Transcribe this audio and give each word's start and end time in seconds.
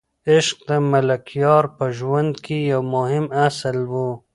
عشق 0.31 0.57
د 0.69 0.71
ملکیار 0.91 1.63
په 1.77 1.85
ژوند 1.97 2.33
کې 2.45 2.57
یو 2.71 2.81
مهم 2.95 3.25
اصل 3.47 3.77
و. 3.91 3.93